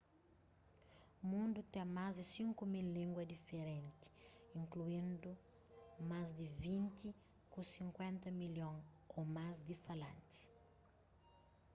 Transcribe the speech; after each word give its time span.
mundu 1.31 1.59
ten 1.73 1.87
más 1.99 2.13
di 2.19 2.23
5.000 2.35 2.87
língua 2.97 3.23
diferenti 3.35 4.07
inkluindu 4.61 5.31
más 6.11 6.27
di 6.39 6.47
vinti 6.63 7.09
ku 7.51 7.59
50 7.75 8.29
milhon 8.41 8.77
ô 9.17 9.19
más 9.37 9.55
di 9.67 9.75
falantis 9.85 10.37